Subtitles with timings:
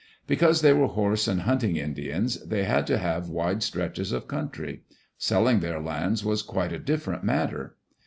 [0.25, 4.81] Because they were horse and hunting Indians, they had to have wide stretches of country.
[5.19, 7.75] Selling their lands was quite a different matter.